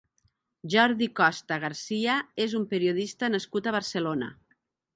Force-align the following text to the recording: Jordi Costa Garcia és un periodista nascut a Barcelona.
Jordi 0.73 1.07
Costa 1.19 1.59
Garcia 1.65 2.15
és 2.47 2.57
un 2.61 2.65
periodista 2.73 3.33
nascut 3.35 3.69
a 3.69 3.75
Barcelona. 3.79 4.31